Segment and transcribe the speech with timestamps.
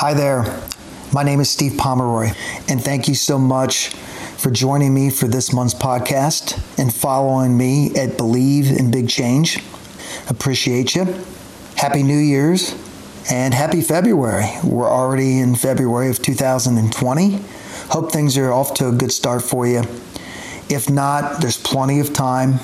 [0.00, 0.44] Hi there.
[1.12, 2.28] My name is Steve Pomeroy,
[2.68, 7.96] and thank you so much for joining me for this month's podcast and following me
[7.96, 9.58] at Believe in Big Change.
[10.28, 11.20] Appreciate you.
[11.74, 12.76] Happy New Year's
[13.28, 14.46] and happy February.
[14.62, 17.42] We're already in February of 2020.
[17.88, 19.80] Hope things are off to a good start for you.
[20.70, 22.60] If not, there's plenty of time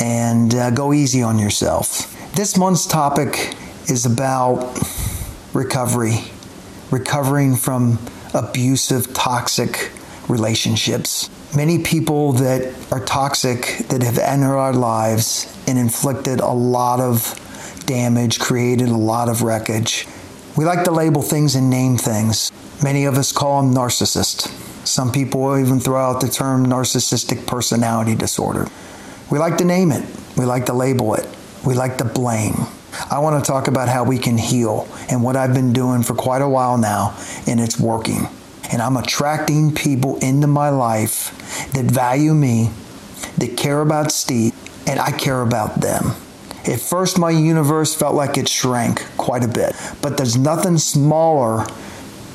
[0.00, 2.34] and uh, go easy on yourself.
[2.34, 3.54] This month's topic
[3.90, 4.78] is about
[5.52, 6.20] recovery,
[6.90, 7.98] recovering from
[8.34, 9.90] abusive, toxic
[10.28, 11.28] relationships.
[11.54, 17.34] Many people that are toxic that have entered our lives and inflicted a lot of
[17.86, 20.06] damage, created a lot of wreckage.
[20.56, 22.52] We like to label things and name things.
[22.82, 24.48] Many of us call them narcissists.
[24.86, 28.66] Some people even throw out the term narcissistic personality disorder.
[29.30, 30.04] We like to name it,
[30.36, 31.26] we like to label it,
[31.64, 32.66] we like to blame.
[33.10, 36.14] I want to talk about how we can heal and what I've been doing for
[36.14, 37.16] quite a while now,
[37.46, 38.28] and it's working.
[38.72, 42.70] And I'm attracting people into my life that value me,
[43.38, 44.54] that care about Steve,
[44.86, 46.12] and I care about them.
[46.66, 51.66] At first, my universe felt like it shrank quite a bit, but there's nothing smaller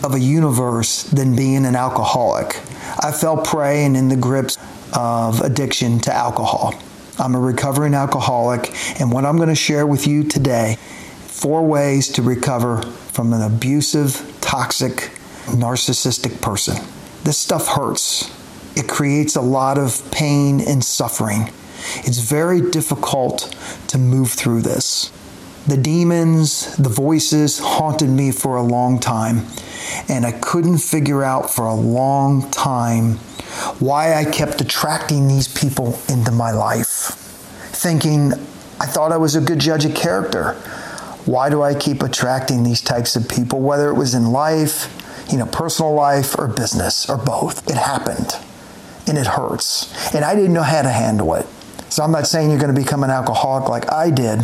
[0.03, 2.57] of a universe than being an alcoholic.
[2.99, 4.57] I fell prey and in the grips
[4.93, 6.73] of addiction to alcohol.
[7.17, 10.77] I'm a recovering alcoholic, and what I'm going to share with you today
[11.27, 15.11] four ways to recover from an abusive, toxic,
[15.45, 16.75] narcissistic person.
[17.23, 18.29] This stuff hurts.
[18.75, 21.51] It creates a lot of pain and suffering.
[22.03, 23.55] It's very difficult
[23.87, 25.11] to move through this.
[25.67, 29.45] The demons, the voices haunted me for a long time,
[30.09, 33.19] and I couldn't figure out for a long time
[33.79, 36.84] why I kept attracting these people into my life,
[37.85, 38.33] thinking
[38.81, 40.53] I thought I was a good judge of character.
[41.25, 44.89] Why do I keep attracting these types of people, whether it was in life,
[45.31, 47.69] you know, personal life, or business, or both?
[47.69, 48.33] It happened,
[49.05, 51.45] and it hurts, and I didn't know how to handle it.
[51.89, 54.39] So I'm not saying you're going to become an alcoholic like I did,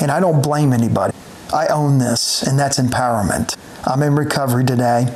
[0.00, 1.12] and I don't blame anybody.
[1.52, 3.54] I own this, and that's empowerment.
[3.86, 5.08] I'm in recovery today,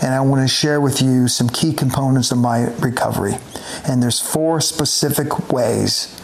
[0.00, 3.34] and I want to share with you some key components of my recovery.
[3.86, 6.18] And there's four specific ways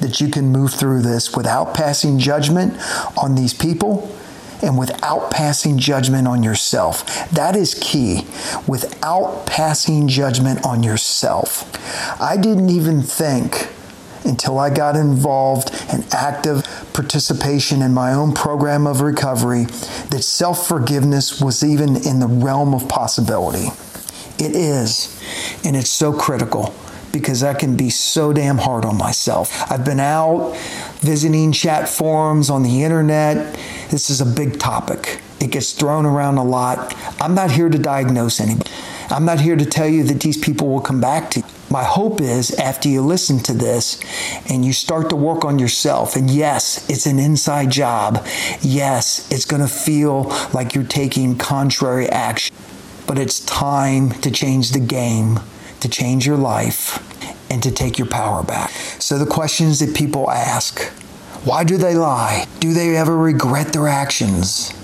[0.00, 2.78] that you can move through this without passing judgment
[3.16, 4.10] on these people
[4.62, 7.30] and without passing judgment on yourself.
[7.30, 8.26] That is key.
[8.66, 11.64] Without passing judgment on yourself.
[12.20, 13.68] I didn't even think
[14.24, 19.64] until I got involved in active participation in my own program of recovery
[20.10, 23.68] that self forgiveness was even in the realm of possibility.
[24.38, 25.16] It is,
[25.64, 26.74] and it's so critical
[27.18, 29.70] because I can be so damn hard on myself.
[29.70, 30.56] I've been out
[31.00, 33.58] visiting chat forums on the internet.
[33.90, 35.20] This is a big topic.
[35.40, 36.94] It gets thrown around a lot.
[37.20, 38.70] I'm not here to diagnose anybody.
[39.08, 41.46] I'm not here to tell you that these people will come back to you.
[41.70, 44.00] My hope is after you listen to this
[44.48, 48.24] and you start to work on yourself, and yes, it's an inside job.
[48.60, 52.54] Yes, it's going to feel like you're taking contrary action,
[53.06, 55.40] but it's time to change the game,
[55.86, 57.02] to change your life,
[57.50, 58.70] and to take your power back.
[58.98, 60.80] So, the questions that people ask
[61.44, 62.46] why do they lie?
[62.58, 64.74] Do they ever regret their actions?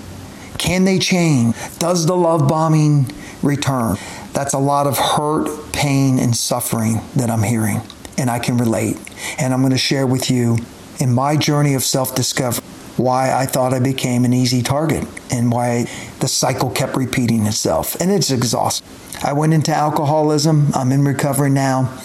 [0.57, 1.55] Can they change?
[1.77, 3.97] Does the love bombing return?
[4.31, 7.81] That's a lot of hurt, pain, and suffering that I'm hearing,
[8.17, 8.97] and I can relate.
[9.37, 10.57] And I'm going to share with you
[10.99, 12.63] in my journey of self discovery
[12.95, 15.87] why I thought I became an easy target and why
[16.19, 17.95] the cycle kept repeating itself.
[17.99, 18.87] And it's exhausting.
[19.23, 21.97] I went into alcoholism, I'm in recovery now,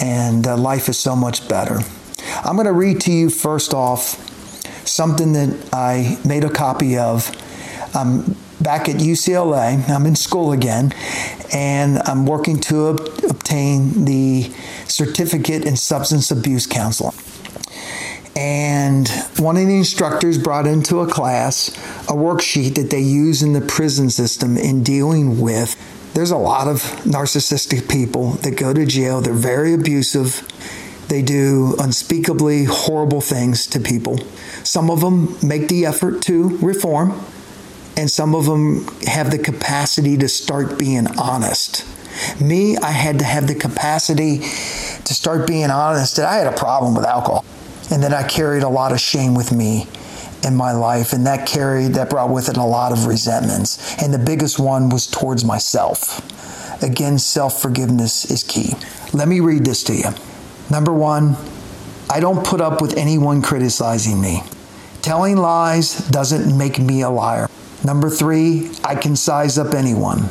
[0.00, 1.78] and uh, life is so much better.
[2.44, 4.22] I'm going to read to you first off
[4.86, 7.30] something that I made a copy of.
[7.96, 9.88] Um, back at UCLA.
[9.88, 10.92] I'm in school again,
[11.52, 14.52] and I'm working to ob- obtain the
[14.86, 17.14] certificate in substance abuse counseling.
[18.34, 19.08] And
[19.38, 21.68] one of the instructors brought into a class
[22.08, 25.74] a worksheet that they use in the prison system in dealing with.
[26.16, 30.40] There's a lot of narcissistic people that go to jail, they're very abusive.
[31.08, 34.16] They do unspeakably horrible things to people.
[34.64, 37.20] Some of them make the effort to reform,
[37.98, 41.84] and some of them have the capacity to start being honest.
[42.40, 46.56] Me, I had to have the capacity to start being honest that I had a
[46.56, 47.44] problem with alcohol
[47.90, 49.86] and that I carried a lot of shame with me
[50.46, 54.14] in my life and that carried that brought with it a lot of resentments and
[54.14, 56.22] the biggest one was towards myself.
[56.82, 58.74] Again, self-forgiveness is key.
[59.12, 60.10] Let me read this to you.
[60.70, 61.36] Number 1,
[62.08, 64.42] I don't put up with anyone criticizing me
[65.06, 67.48] Telling lies doesn't make me a liar.
[67.84, 70.22] Number three, I can size up anyone.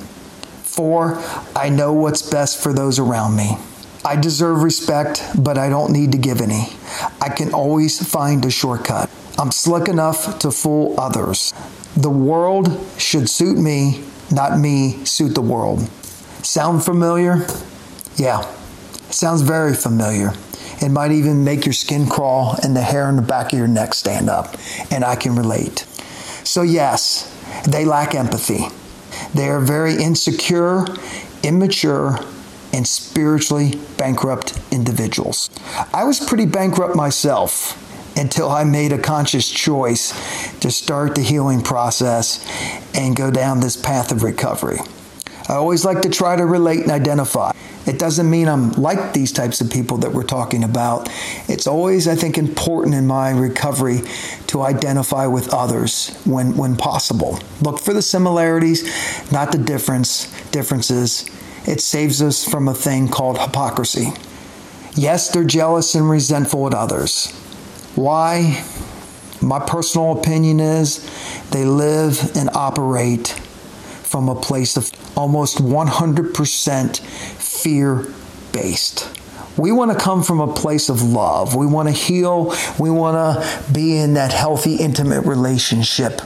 [0.68, 1.24] Four,
[1.56, 3.56] I know what's best for those around me.
[4.04, 6.74] I deserve respect, but I don't need to give any.
[7.22, 9.10] I can always find a shortcut.
[9.38, 11.54] I'm slick enough to fool others.
[11.98, 15.90] The world should suit me, not me suit the world.
[16.42, 17.46] Sound familiar?
[18.16, 18.50] Yeah,
[19.10, 20.32] sounds very familiar.
[20.82, 23.68] It might even make your skin crawl and the hair on the back of your
[23.68, 24.56] neck stand up,
[24.90, 25.80] and I can relate.
[26.46, 27.30] So, yes,
[27.68, 28.68] they lack empathy.
[29.34, 30.86] They are very insecure,
[31.44, 32.20] immature,
[32.72, 35.50] and spiritually bankrupt individuals.
[35.94, 37.82] I was pretty bankrupt myself
[38.16, 40.14] until I made a conscious choice
[40.60, 42.46] to start the healing process
[42.96, 44.80] and go down this path of recovery.
[45.48, 47.52] I always like to try to relate and identify.
[47.86, 51.08] It doesn't mean I'm like these types of people that we're talking about.
[51.48, 54.02] It's always, I think, important in my recovery
[54.48, 57.40] to identify with others when, when possible.
[57.62, 58.84] Look for the similarities,
[59.32, 61.30] not the difference, differences.
[61.68, 64.14] It saves us from a thing called hypocrisy.
[64.96, 67.40] Yes, they're jealous and resentful at others.
[67.96, 68.64] Why?
[69.42, 71.10] My personal opinion is
[71.52, 78.08] they live and operate from a place of almost 100% fear
[78.52, 79.10] based.
[79.58, 81.56] We want to come from a place of love.
[81.56, 82.54] We want to heal.
[82.78, 86.22] We want to be in that healthy, intimate relationship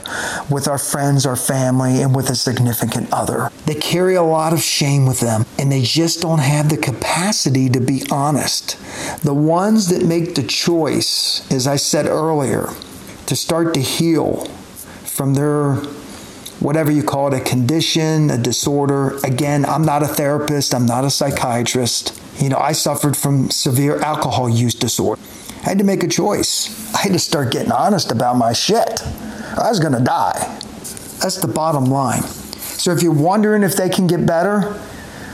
[0.50, 3.50] with our friends, our family, and with a significant other.
[3.66, 7.68] They carry a lot of shame with them, and they just don't have the capacity
[7.68, 8.76] to be honest.
[9.18, 12.68] The ones that make the choice, as I said earlier,
[13.26, 14.46] to start to heal
[15.04, 15.76] from their
[16.60, 19.16] whatever you call it, a condition, a disorder.
[19.24, 22.20] Again, I'm not a therapist, I'm not a psychiatrist.
[22.40, 25.20] You know, I suffered from severe alcohol use disorder.
[25.62, 26.94] I had to make a choice.
[26.94, 29.02] I had to start getting honest about my shit.
[29.02, 30.38] I was going to die.
[31.20, 32.22] That's the bottom line.
[32.22, 34.80] So if you're wondering if they can get better,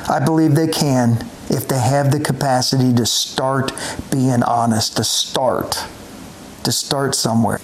[0.08, 3.72] I believe they can if they have the capacity to start
[4.10, 5.82] being honest, to start,
[6.62, 7.56] to start somewhere.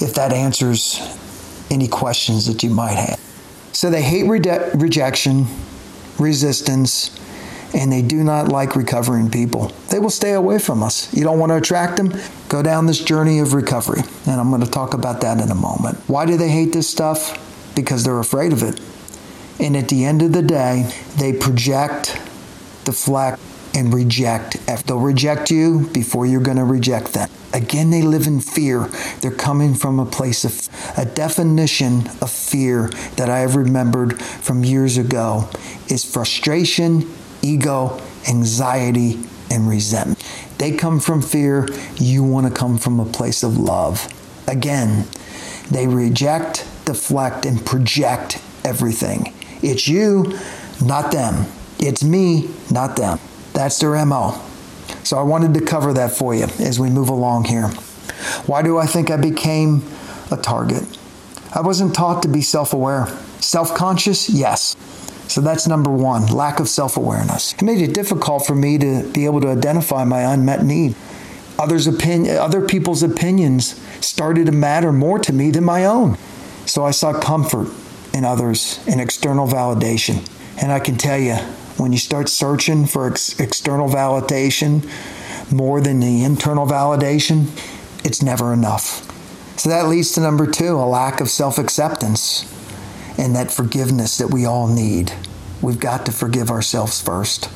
[0.00, 1.00] If that answers
[1.70, 3.18] any questions that you might have.
[3.72, 5.46] So they hate rejection,
[6.18, 7.14] resistance,
[7.74, 9.68] and they do not like recovering people.
[9.90, 11.12] They will stay away from us.
[11.14, 12.12] You don't want to attract them?
[12.48, 14.00] Go down this journey of recovery.
[14.26, 15.98] And I'm going to talk about that in a moment.
[16.06, 17.38] Why do they hate this stuff?
[17.76, 18.80] Because they're afraid of it.
[19.60, 22.18] And at the end of the day, they project,
[22.88, 23.38] deflect,
[23.74, 24.56] and reject.
[24.66, 27.28] If they'll reject you before you're going to reject them.
[27.52, 28.88] Again, they live in fear.
[29.20, 34.64] They're coming from a place of a definition of fear that I have remembered from
[34.64, 35.50] years ago
[35.88, 39.20] is frustration, ego, anxiety,
[39.50, 40.24] and resentment.
[40.56, 41.68] They come from fear.
[41.96, 44.08] You want to come from a place of love.
[44.48, 45.06] Again,
[45.70, 49.34] they reject, deflect, and project everything.
[49.60, 50.38] It's you,
[50.82, 51.44] not them.
[51.78, 53.18] It's me, not them.
[53.52, 54.40] That's their MO.
[55.04, 57.68] So I wanted to cover that for you as we move along here.
[58.46, 59.82] Why do I think I became
[60.30, 60.98] a target?
[61.54, 63.06] I wasn't taught to be self aware.
[63.40, 64.28] Self conscious?
[64.28, 64.76] Yes.
[65.28, 67.52] So that's number one lack of self awareness.
[67.54, 70.94] It made it difficult for me to be able to identify my unmet need.
[71.58, 76.16] Others opinion, other people's opinions started to matter more to me than my own.
[76.66, 77.68] So I sought comfort
[78.14, 80.26] in others and external validation.
[80.62, 81.36] And I can tell you,
[81.78, 84.88] when you start searching for ex- external validation
[85.50, 87.48] more than the internal validation,
[88.04, 89.04] it's never enough.
[89.58, 92.44] So that leads to number two a lack of self acceptance
[93.18, 95.12] and that forgiveness that we all need.
[95.60, 97.50] We've got to forgive ourselves first.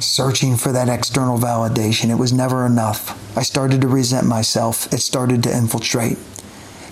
[0.00, 3.16] Searching for that external validation, it was never enough.
[3.36, 6.18] I started to resent myself, it started to infiltrate.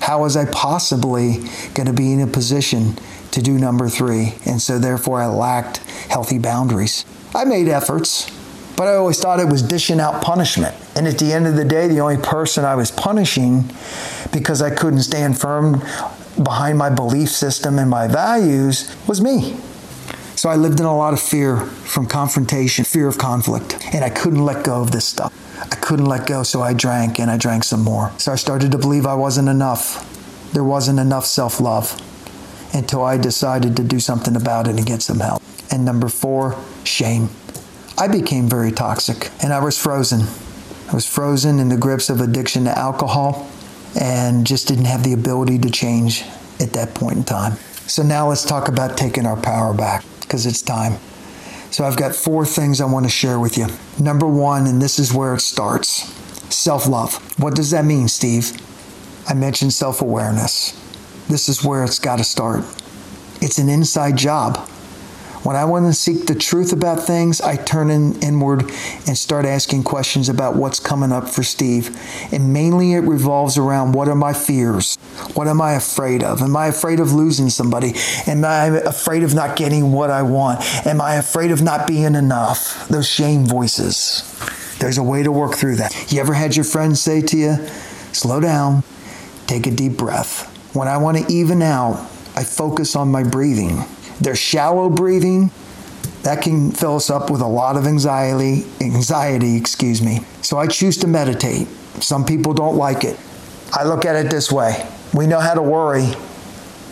[0.00, 1.44] How was I possibly
[1.74, 2.98] going to be in a position
[3.32, 4.34] to do number three?
[4.46, 7.04] And so, therefore, I lacked healthy boundaries.
[7.34, 8.30] I made efforts,
[8.76, 10.74] but I always thought it was dishing out punishment.
[10.94, 13.64] And at the end of the day, the only person I was punishing
[14.32, 15.82] because I couldn't stand firm
[16.42, 19.56] behind my belief system and my values was me.
[20.36, 24.10] So I lived in a lot of fear from confrontation, fear of conflict, and I
[24.10, 25.34] couldn't let go of this stuff.
[25.60, 28.12] I couldn't let go, so I drank and I drank some more.
[28.18, 30.52] So I started to believe I wasn't enough.
[30.52, 32.00] There wasn't enough self love
[32.72, 35.42] until I decided to do something about it and get some help.
[35.70, 37.30] And number four, shame.
[37.98, 40.22] I became very toxic and I was frozen.
[40.88, 43.50] I was frozen in the grips of addiction to alcohol
[43.98, 46.22] and just didn't have the ability to change
[46.60, 47.54] at that point in time.
[47.86, 50.98] So now let's talk about taking our power back because it's time.
[51.70, 53.66] So I've got four things I want to share with you.
[53.98, 56.10] Number one, and this is where it starts
[56.54, 57.14] self love.
[57.38, 58.52] What does that mean, Steve?
[59.28, 60.72] I mentioned self awareness.
[61.28, 62.64] This is where it's got to start.
[63.40, 64.56] It's an inside job.
[65.44, 68.62] When I want to seek the truth about things, I turn in, inward
[69.06, 71.96] and start asking questions about what's coming up for Steve.
[72.32, 74.96] And mainly it revolves around what are my fears?
[75.34, 76.42] What am I afraid of?
[76.42, 77.92] Am I afraid of losing somebody?
[78.26, 80.60] Am I afraid of not getting what I want?
[80.86, 82.88] Am I afraid of not being enough?
[82.88, 84.24] Those shame voices.
[84.80, 86.12] There's a way to work through that.
[86.12, 87.56] You ever had your friends say to you,
[88.12, 88.82] slow down,
[89.46, 90.57] take a deep breath?
[90.72, 91.96] When I want to even out,
[92.36, 93.84] I focus on my breathing.
[94.20, 95.50] There's shallow breathing.
[96.22, 100.20] That can fill us up with a lot of anxiety, anxiety, excuse me.
[100.42, 101.68] So I choose to meditate.
[102.00, 103.18] Some people don't like it.
[103.72, 104.84] I look at it this way.
[105.14, 106.12] We know how to worry.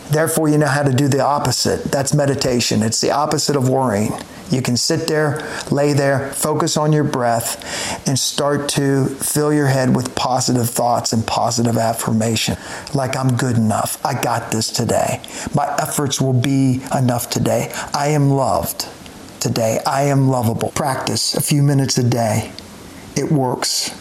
[0.09, 1.83] Therefore, you know how to do the opposite.
[1.91, 2.81] That's meditation.
[2.81, 4.11] It's the opposite of worrying.
[4.49, 9.67] You can sit there, lay there, focus on your breath, and start to fill your
[9.67, 12.57] head with positive thoughts and positive affirmation.
[12.93, 14.03] Like, I'm good enough.
[14.05, 15.21] I got this today.
[15.53, 17.71] My efforts will be enough today.
[17.93, 18.87] I am loved
[19.41, 19.79] today.
[19.85, 20.69] I am lovable.
[20.71, 22.51] Practice a few minutes a day.
[23.15, 23.91] It works.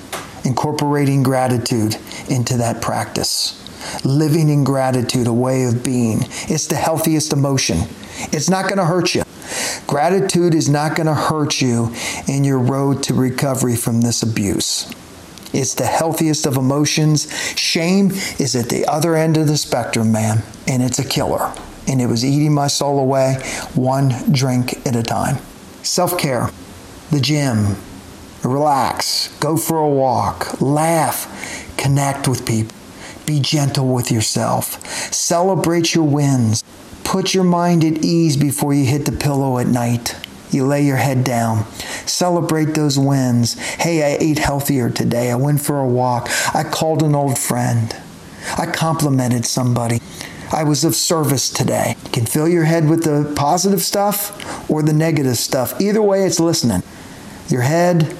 [0.44, 1.96] Incorporating gratitude
[2.28, 3.62] into that practice.
[4.04, 6.20] Living in gratitude, a way of being.
[6.48, 7.78] It's the healthiest emotion.
[8.32, 9.22] It's not going to hurt you.
[9.86, 11.94] Gratitude is not going to hurt you
[12.26, 14.92] in your road to recovery from this abuse.
[15.52, 17.32] It's the healthiest of emotions.
[17.58, 21.52] Shame is at the other end of the spectrum, man, and it's a killer.
[21.88, 23.34] And it was eating my soul away
[23.74, 25.36] one drink at a time.
[25.82, 26.50] Self care,
[27.12, 27.76] the gym,
[28.42, 32.76] relax, go for a walk, laugh, connect with people,
[33.24, 36.64] be gentle with yourself, celebrate your wins.
[37.16, 40.14] Put your mind at ease before you hit the pillow at night.
[40.50, 41.64] You lay your head down.
[42.04, 43.54] Celebrate those wins.
[43.58, 45.30] Hey, I ate healthier today.
[45.30, 46.28] I went for a walk.
[46.54, 47.96] I called an old friend.
[48.58, 50.02] I complimented somebody.
[50.52, 51.96] I was of service today.
[52.04, 55.80] You can fill your head with the positive stuff or the negative stuff.
[55.80, 56.82] Either way, it's listening.
[57.48, 58.14] Your head,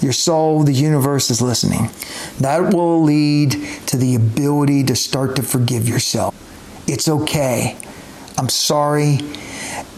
[0.00, 1.88] your soul, the universe is listening.
[2.40, 3.52] That will lead
[3.86, 6.34] to the ability to start to forgive yourself.
[6.88, 7.78] It's okay.
[8.40, 9.18] I'm sorry.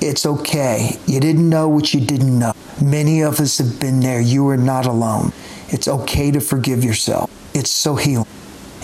[0.00, 0.96] It's okay.
[1.06, 2.54] You didn't know what you didn't know.
[2.82, 4.20] Many of us have been there.
[4.20, 5.32] You are not alone.
[5.68, 7.30] It's okay to forgive yourself.
[7.54, 8.26] It's so healing.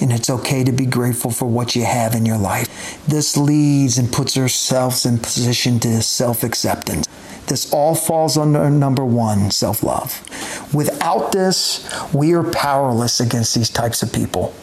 [0.01, 2.69] And it's okay to be grateful for what you have in your life.
[3.09, 7.09] This leads and puts ourselves in position to self acceptance.
[7.49, 10.23] This all falls under number one self love.
[10.73, 11.85] Without this,
[12.15, 14.55] we are powerless against these types of people.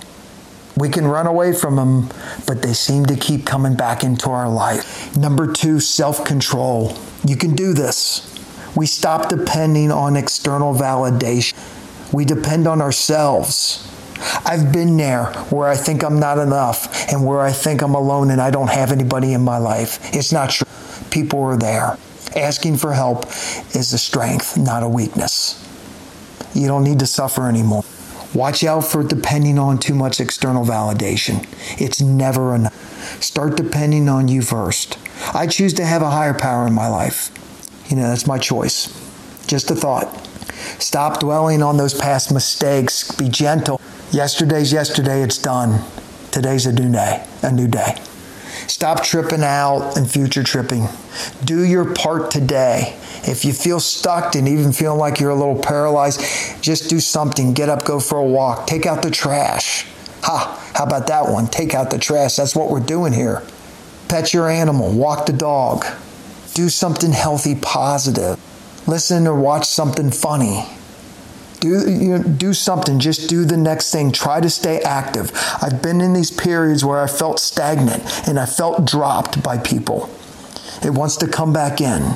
[0.78, 2.10] We can run away from them,
[2.46, 5.16] but they seem to keep coming back into our life.
[5.16, 6.98] Number two, self control.
[7.26, 8.32] You can do this.
[8.76, 11.54] We stop depending on external validation.
[12.12, 13.90] We depend on ourselves.
[14.46, 18.32] I've been there where I think I'm not enough and where I think I'm alone
[18.32, 20.00] and I don't have anybody in my life.
[20.14, 20.68] It's not true.
[21.10, 21.98] People are there.
[22.36, 23.28] Asking for help
[23.74, 25.62] is a strength, not a weakness.
[26.54, 27.84] You don't need to suffer anymore.
[28.36, 31.48] Watch out for depending on too much external validation.
[31.82, 33.24] It's never enough.
[33.24, 34.98] Start depending on you first.
[35.34, 37.32] I choose to have a higher power in my life.
[37.90, 38.88] You know, that's my choice.
[39.48, 40.14] Just a thought.
[40.80, 43.10] Stop dwelling on those past mistakes.
[43.12, 43.80] Be gentle.
[44.12, 45.86] Yesterday's yesterday, it's done.
[46.32, 47.96] Today's a new day, a new day.
[48.68, 50.88] Stop tripping out and future tripping.
[51.46, 53.00] Do your part today.
[53.28, 56.22] If you feel stuck and even feeling like you're a little paralyzed,
[56.62, 57.54] just do something.
[57.54, 59.86] Get up, go for a walk, take out the trash.
[60.22, 61.48] Ha, how about that one?
[61.48, 62.36] Take out the trash.
[62.36, 63.44] That's what we're doing here.
[64.08, 65.86] Pet your animal, walk the dog,
[66.54, 68.40] do something healthy, positive.
[68.88, 70.66] Listen or watch something funny.
[71.60, 74.12] Do, you know, do something, just do the next thing.
[74.12, 75.32] Try to stay active.
[75.62, 80.10] I've been in these periods where I felt stagnant and I felt dropped by people.
[80.86, 82.14] It wants to come back in.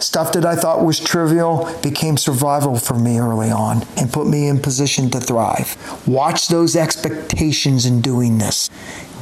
[0.00, 4.48] Stuff that I thought was trivial became survival for me early on and put me
[4.48, 5.76] in position to thrive.
[6.04, 8.70] Watch those expectations in doing this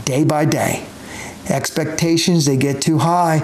[0.06, 0.86] day by day.
[1.50, 3.42] Expectations, they get too high.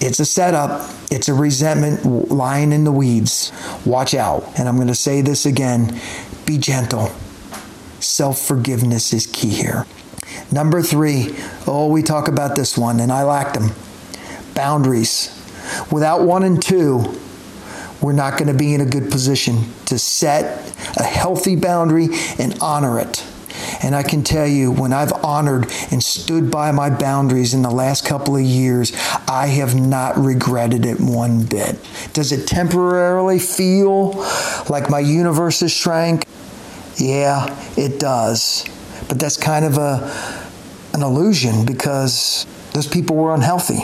[0.00, 3.50] It's a setup, it's a resentment lying in the weeds.
[3.84, 4.44] Watch out.
[4.56, 5.98] And I'm going to say this again
[6.46, 7.08] be gentle.
[7.98, 9.84] Self forgiveness is key here.
[10.52, 11.34] Number three,
[11.66, 13.70] oh, we talk about this one, and I lacked them
[14.56, 15.30] boundaries.
[15.92, 17.16] Without one and two,
[18.00, 22.08] we're not going to be in a good position to set a healthy boundary
[22.38, 23.24] and honor it.
[23.82, 27.70] And I can tell you, when I've honored and stood by my boundaries in the
[27.70, 28.92] last couple of years,
[29.26, 31.76] I have not regretted it one bit.
[32.12, 34.12] Does it temporarily feel
[34.68, 36.26] like my universe has shrank?
[36.96, 38.64] Yeah, it does.
[39.08, 40.44] But that's kind of a
[40.96, 43.80] an illusion because those people were unhealthy.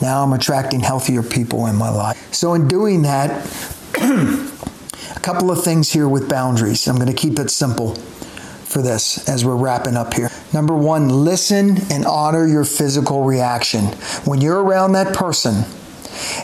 [0.00, 2.32] Now I'm attracting healthier people in my life.
[2.32, 3.46] So in doing that,
[3.96, 6.86] a couple of things here with boundaries.
[6.88, 10.30] I'm going to keep it simple for this as we're wrapping up here.
[10.52, 13.86] Number one, listen and honor your physical reaction.
[14.24, 15.64] When you're around that person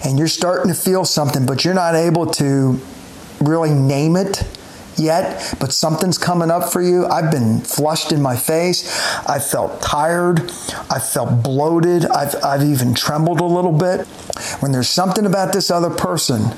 [0.05, 2.81] and you're starting to feel something, but you're not able to
[3.41, 4.43] really name it
[4.99, 7.07] yet, but something's coming up for you.
[7.07, 8.85] I've been flushed in my face.
[9.27, 10.41] I felt tired.
[10.91, 12.07] I felt bloated.
[12.07, 14.07] I've, I've even trembled a little bit.
[14.61, 16.57] When there's something about this other person,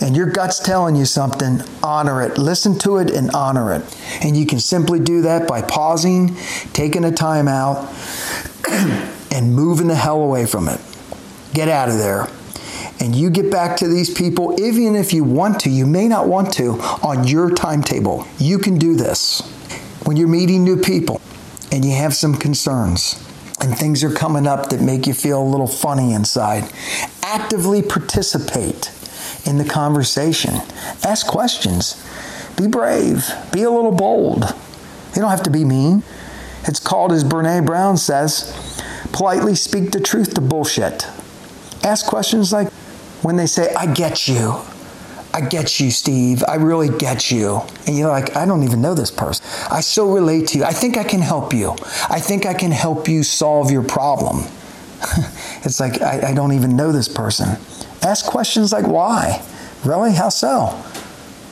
[0.00, 2.36] and your gut's telling you something, honor it.
[2.36, 3.96] Listen to it and honor it.
[4.22, 6.36] And you can simply do that by pausing,
[6.72, 7.90] taking a time out,
[9.30, 10.80] and moving the hell away from it.
[11.54, 12.28] Get out of there.
[13.04, 16.26] And you get back to these people, even if you want to, you may not
[16.26, 16.70] want to,
[17.02, 18.26] on your timetable.
[18.38, 19.42] You can do this.
[20.06, 21.20] When you're meeting new people
[21.70, 23.22] and you have some concerns,
[23.60, 26.72] and things are coming up that make you feel a little funny inside,
[27.22, 28.90] actively participate
[29.44, 30.54] in the conversation.
[31.02, 32.02] Ask questions.
[32.56, 33.30] Be brave.
[33.52, 34.44] Be a little bold.
[35.14, 36.04] You don't have to be mean.
[36.66, 38.80] It's called, as Brene Brown says,
[39.12, 41.06] politely speak the truth to bullshit.
[41.82, 42.72] Ask questions like
[43.24, 44.60] when they say, I get you.
[45.32, 46.44] I get you, Steve.
[46.46, 47.62] I really get you.
[47.86, 49.44] And you're like, I don't even know this person.
[49.70, 50.64] I so relate to you.
[50.64, 51.70] I think I can help you.
[52.10, 54.44] I think I can help you solve your problem.
[55.64, 57.56] it's like, I, I don't even know this person.
[58.02, 59.42] Ask questions like, why?
[59.84, 60.12] Really?
[60.12, 60.78] How so?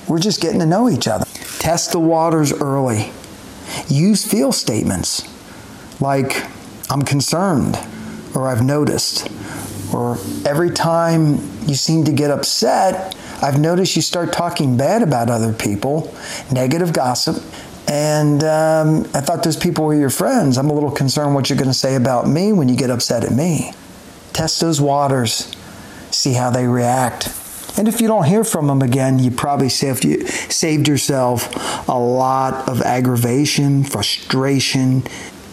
[0.06, 1.24] We're just getting to know each other.
[1.58, 3.10] Test the waters early.
[3.88, 5.26] Use feel statements
[6.00, 6.44] like,
[6.90, 7.78] I'm concerned,
[8.34, 9.28] or I've noticed,
[9.92, 11.34] or every time
[11.66, 16.14] you seem to get upset, I've noticed you start talking bad about other people,
[16.50, 17.42] negative gossip,
[17.88, 20.56] and um, I thought those people were your friends.
[20.56, 23.24] I'm a little concerned what you're going to say about me when you get upset
[23.24, 23.72] at me.
[24.32, 25.54] Test those waters
[26.10, 27.28] see how they react.
[27.76, 31.98] And if you don't hear from them again, you probably saved, you, saved yourself a
[31.98, 35.04] lot of aggravation, frustration,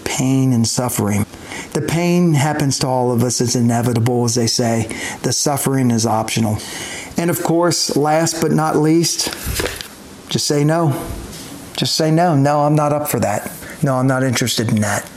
[0.09, 1.25] pain, and suffering.
[1.73, 4.87] The pain happens to all of us, it's inevitable, as they say.
[5.21, 6.57] The suffering is optional.
[7.15, 9.27] And of course, last but not least,
[10.29, 10.89] just say no.
[11.77, 12.35] Just say no.
[12.35, 13.51] No, I'm not up for that.
[13.83, 15.09] No, I'm not interested in that.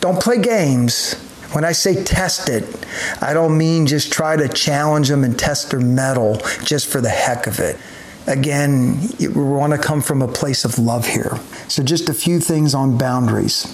[0.00, 1.14] Don't play games
[1.52, 2.86] when I say test it,
[3.22, 7.08] I don't mean just try to challenge them and test their mettle just for the
[7.08, 7.78] heck of it.
[8.26, 11.38] Again, we want to come from a place of love here.
[11.68, 13.64] So, just a few things on boundaries.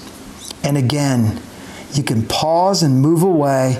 [0.64, 1.40] And again,
[1.92, 3.76] you can pause and move away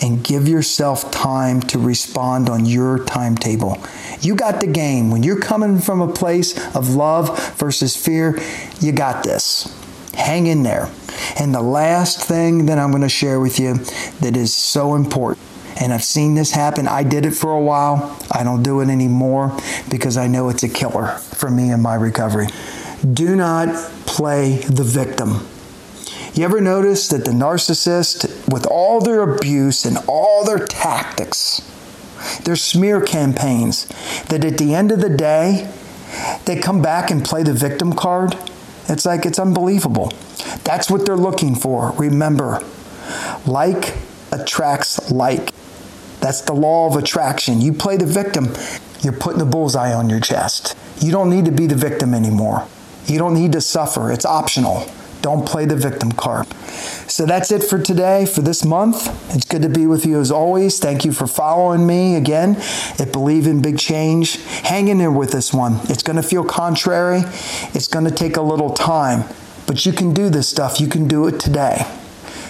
[0.00, 3.76] and give yourself time to respond on your timetable.
[4.20, 5.10] You got the game.
[5.10, 8.40] When you're coming from a place of love versus fear,
[8.80, 9.74] you got this.
[10.14, 10.90] Hang in there.
[11.38, 13.74] And the last thing that I'm going to share with you
[14.20, 15.44] that is so important,
[15.80, 16.88] and I've seen this happen.
[16.88, 18.16] I did it for a while.
[18.32, 19.56] I don't do it anymore
[19.90, 22.46] because I know it's a killer for me in my recovery.
[23.12, 23.68] Do not
[24.06, 25.46] play the victim.
[26.38, 31.62] You ever notice that the narcissist, with all their abuse and all their tactics,
[32.44, 33.86] their smear campaigns,
[34.28, 35.68] that at the end of the day,
[36.44, 38.36] they come back and play the victim card?
[38.88, 40.12] It's like it's unbelievable.
[40.62, 41.90] That's what they're looking for.
[41.98, 42.62] Remember,
[43.44, 43.96] like
[44.30, 45.52] attracts like.
[46.20, 47.60] That's the law of attraction.
[47.60, 48.54] You play the victim,
[49.00, 50.76] you're putting the bullseye on your chest.
[51.00, 52.68] You don't need to be the victim anymore.
[53.06, 54.12] You don't need to suffer.
[54.12, 54.88] It's optional.
[55.28, 56.46] Don't play the victim card.
[57.06, 59.08] So that's it for today, for this month.
[59.36, 60.78] It's good to be with you as always.
[60.78, 62.56] Thank you for following me again
[62.98, 64.36] at Believe in Big Change.
[64.62, 65.80] Hang in there with this one.
[65.90, 67.24] It's going to feel contrary,
[67.74, 69.24] it's going to take a little time,
[69.66, 70.80] but you can do this stuff.
[70.80, 71.84] You can do it today.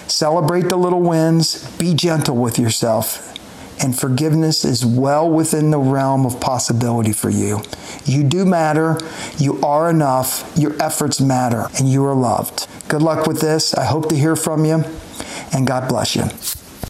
[0.07, 3.37] Celebrate the little wins, be gentle with yourself
[3.81, 7.61] and forgiveness is well within the realm of possibility for you.
[8.05, 8.97] You do matter,
[9.37, 12.67] you are enough, your efforts matter, and you are loved.
[12.87, 13.73] Good luck with this.
[13.73, 14.83] I hope to hear from you,
[15.53, 16.23] and God bless you.